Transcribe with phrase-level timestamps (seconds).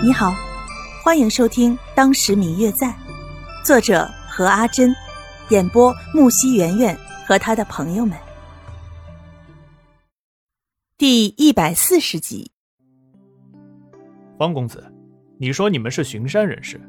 [0.00, 0.32] 你好，
[1.02, 2.86] 欢迎收听《当时明月在》，
[3.64, 4.94] 作者何阿珍，
[5.48, 8.16] 演播木西圆圆和他的朋友们。
[10.96, 12.52] 第一百四十集。
[14.38, 14.86] 方公子，
[15.36, 16.80] 你说你们是巡山人士，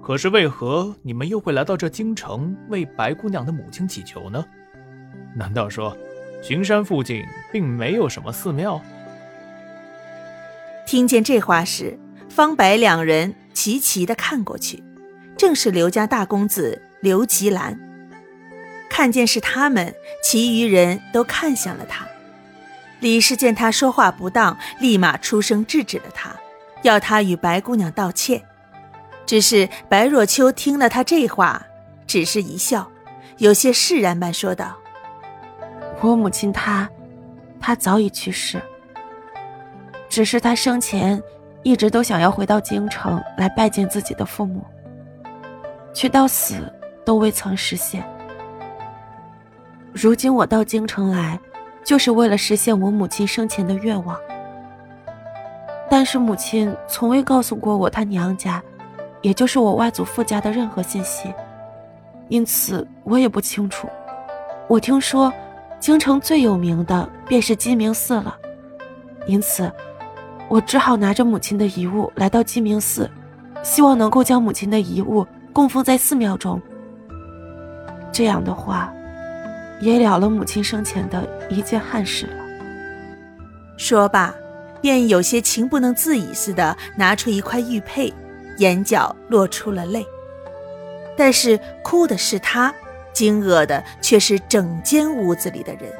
[0.00, 4.44] 可是为何你们又会来到这京城为白姑娘的母亲祈求呢？
[5.34, 5.96] 难道说，
[6.40, 8.80] 巡山附近并没有什么寺庙？
[10.86, 11.98] 听见这话时。
[12.34, 14.82] 方白两人齐齐的看过去，
[15.36, 17.78] 正是刘家大公子刘吉兰。
[18.90, 22.04] 看见是他们，其余人都看向了他。
[22.98, 26.34] 李氏见他说话不当，立马出声制止了他，
[26.82, 28.42] 要他与白姑娘道歉。
[29.24, 31.64] 只是白若秋听了他这话，
[32.04, 32.90] 只是一笑，
[33.38, 34.76] 有些释然般说道
[36.02, 36.90] ：“我母亲她，
[37.60, 38.60] 她早已去世。
[40.08, 41.22] 只是她生前……”
[41.64, 44.62] 一直都想要回到京城来拜见自己的父母，
[45.94, 46.70] 却到死
[47.06, 48.06] 都未曾实现。
[49.90, 51.40] 如今我到京城来，
[51.82, 54.14] 就是为了实现我母亲生前的愿望。
[55.88, 58.62] 但是母亲从未告诉过我她娘家，
[59.22, 61.32] 也就是我外祖父家的任何信息，
[62.28, 63.88] 因此我也不清楚。
[64.68, 65.32] 我听说，
[65.80, 68.36] 京城最有名的便是鸡鸣寺了，
[69.26, 69.72] 因此。
[70.48, 73.10] 我只好拿着母亲的遗物来到鸡鸣寺，
[73.62, 76.60] 希望能够将母亲的遗物供奉在寺庙中。
[78.12, 78.92] 这样的话，
[79.80, 82.44] 也了了母亲生前的一件憾事了。
[83.76, 84.32] 说罢，
[84.80, 88.12] 便有些情不能自已似的拿出一块玉佩，
[88.58, 90.06] 眼角落出了泪。
[91.16, 92.72] 但是哭的是他，
[93.12, 95.92] 惊愕的却是整间屋子里的人。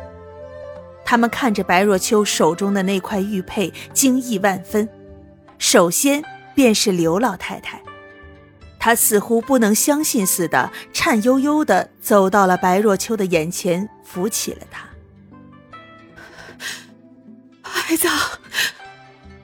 [1.14, 4.88] 他们看着白若秋手中的那块玉佩，惊异万分。
[5.58, 6.20] 首先
[6.56, 7.80] 便是刘老太太，
[8.80, 14.88] 她似乎不能相信似的，颤悠悠的走到了白若秋的眼前，扶起了她。
[17.62, 18.08] 孩子，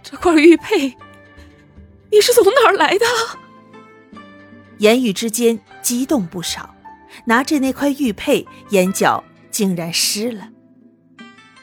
[0.02, 0.96] 这块玉佩，
[2.10, 3.06] 你是从哪儿来的？
[4.78, 6.74] 言语之间激动不少，
[7.26, 9.22] 拿着那块玉佩，眼角
[9.52, 10.48] 竟然湿了。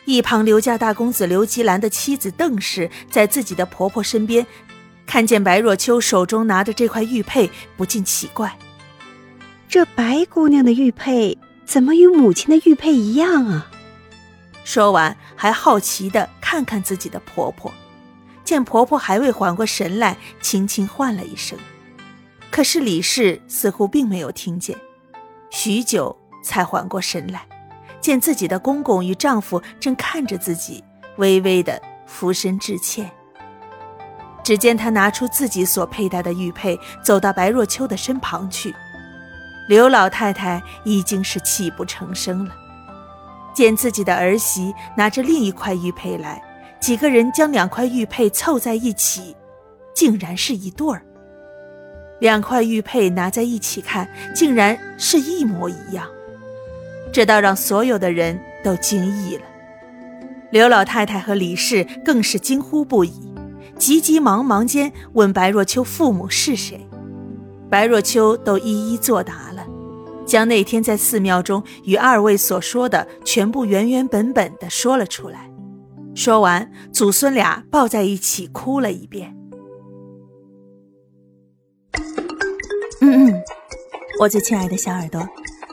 [0.07, 4.47] 一旁刘家大公子刘吉兰的妻子邓氏在自己的婆婆身边，
[5.05, 8.57] 看见白若秋手中拿着这块玉佩，不禁奇怪：
[9.67, 13.69] 这白姑娘的玉佩怎么与母亲的玉佩一样啊？
[14.63, 17.73] 说完，还好奇的看看自己的婆婆，
[18.45, 21.59] 见婆婆还未缓过神来，轻轻唤了一声，
[22.49, 24.73] 可是李氏似乎并没有听见，
[25.49, 27.45] 许久才缓过神来。
[27.99, 30.83] 见自己的公公与丈夫正看着自己，
[31.17, 33.09] 微微的俯身致歉。
[34.43, 38.73] 只见他拿出自己所佩戴的玉佩，走到白若秋的身旁去。
[39.67, 42.55] 刘老太太已经是泣不成声了。
[43.53, 46.41] 见自己的儿媳拿着另一块玉佩来，
[46.79, 49.35] 几个人将两块玉佩凑在一起，
[49.93, 51.01] 竟然是一对儿。
[52.21, 56.07] 两块玉佩拿在一起看，竟然是一模一样。
[57.17, 59.41] 这倒让所有的人都惊异了，
[60.51, 63.33] 刘老太太和李氏更是惊呼不已，
[63.75, 66.87] 急急忙忙间问白若秋父母是谁，
[67.71, 69.65] 白若秋都一一作答了，
[70.27, 75.49] 将那天在寺庙中与二位所说的全部原原本本的说了出来。
[76.13, 79.35] 说完，祖孙俩抱在一起哭了一遍。
[83.01, 83.43] 嗯嗯，
[84.19, 85.27] 我最亲爱的小耳朵。